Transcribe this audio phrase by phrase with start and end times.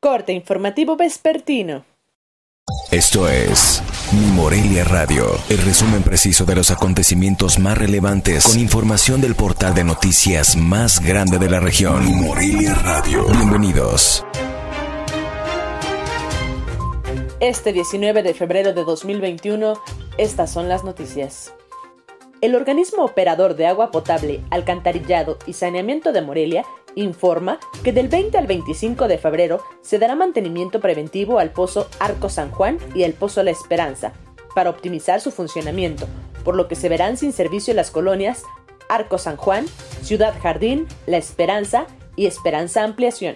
[0.00, 1.84] Corte informativo vespertino.
[2.90, 9.20] Esto es Mi Morelia Radio, el resumen preciso de los acontecimientos más relevantes con información
[9.20, 12.02] del portal de noticias más grande de la región.
[12.02, 13.26] Mi Morelia Radio.
[13.26, 14.24] Bienvenidos.
[17.40, 19.74] Este 19 de febrero de 2021,
[20.16, 21.52] estas son las noticias.
[22.40, 26.64] El organismo operador de agua potable, alcantarillado y saneamiento de Morelia
[26.94, 32.30] informa que del 20 al 25 de febrero se dará mantenimiento preventivo al pozo Arco
[32.30, 34.14] San Juan y al pozo La Esperanza
[34.54, 36.06] para optimizar su funcionamiento,
[36.42, 38.42] por lo que se verán sin servicio las colonias
[38.88, 39.66] Arco San Juan,
[40.00, 41.86] Ciudad Jardín, La Esperanza
[42.16, 43.34] y Esperanza Ampliación.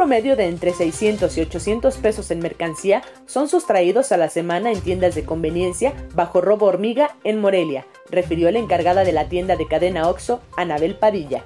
[0.00, 4.80] Promedio de entre 600 y 800 pesos en mercancía son sustraídos a la semana en
[4.80, 9.68] tiendas de conveniencia bajo robo hormiga en Morelia, refirió la encargada de la tienda de
[9.68, 11.44] cadena OXO, Anabel Padilla.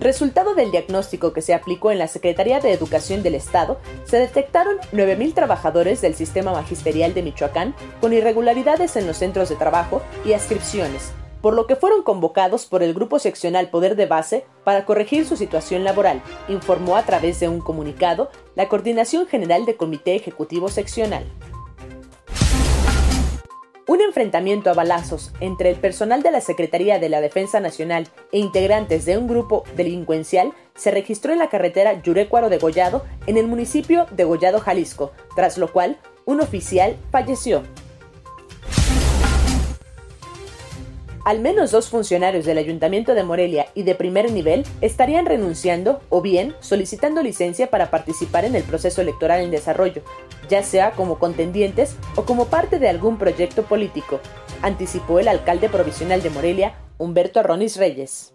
[0.00, 4.76] Resultado del diagnóstico que se aplicó en la Secretaría de Educación del Estado, se detectaron
[4.92, 10.32] 9.000 trabajadores del sistema magisterial de Michoacán con irregularidades en los centros de trabajo y
[10.32, 15.26] ascripciones, por lo que fueron convocados por el Grupo Seccional Poder de Base para corregir
[15.26, 20.68] su situación laboral, informó a través de un comunicado la Coordinación General de Comité Ejecutivo
[20.68, 21.24] Seccional.
[23.88, 28.38] Un enfrentamiento a balazos entre el personal de la Secretaría de la Defensa Nacional e
[28.38, 33.48] integrantes de un grupo delincuencial se registró en la carretera Yurecuaro de Gollado en el
[33.48, 37.62] municipio de Gollado, Jalisco, tras lo cual un oficial falleció.
[41.28, 46.22] Al menos dos funcionarios del Ayuntamiento de Morelia y de primer nivel estarían renunciando o
[46.22, 50.00] bien solicitando licencia para participar en el proceso electoral en desarrollo,
[50.48, 54.20] ya sea como contendientes o como parte de algún proyecto político,
[54.62, 58.32] anticipó el alcalde provisional de Morelia, Humberto Ronis Reyes.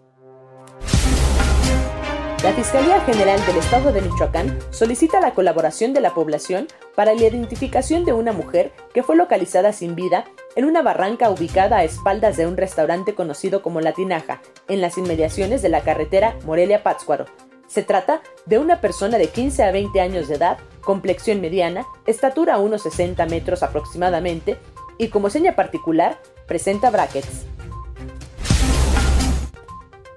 [2.44, 7.22] La Fiscalía General del Estado de Michoacán solicita la colaboración de la población para la
[7.22, 12.36] identificación de una mujer que fue localizada sin vida en una barranca ubicada a espaldas
[12.36, 17.26] de un restaurante conocido como La Tinaja, en las inmediaciones de la carretera Morelia-Pátzcuaro.
[17.66, 22.58] Se trata de una persona de 15 a 20 años de edad, complexión mediana, estatura
[22.58, 24.58] unos 60 metros aproximadamente
[24.98, 27.46] y como seña particular presenta brackets.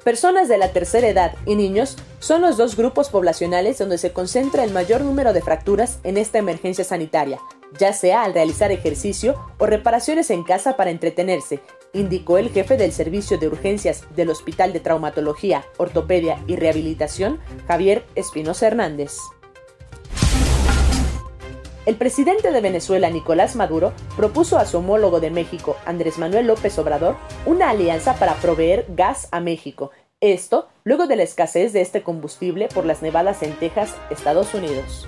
[0.03, 4.63] Personas de la tercera edad y niños son los dos grupos poblacionales donde se concentra
[4.63, 7.39] el mayor número de fracturas en esta emergencia sanitaria,
[7.77, 11.59] ya sea al realizar ejercicio o reparaciones en casa para entretenerse,
[11.93, 18.05] indicó el jefe del Servicio de Urgencias del Hospital de Traumatología, Ortopedia y Rehabilitación, Javier
[18.15, 19.17] Espinosa Hernández.
[21.85, 26.77] El presidente de Venezuela, Nicolás Maduro, propuso a su homólogo de México, Andrés Manuel López
[26.79, 29.91] Obrador, una alianza para proveer gas a México.
[30.19, 35.07] Esto luego de la escasez de este combustible por las nevadas en Texas, Estados Unidos.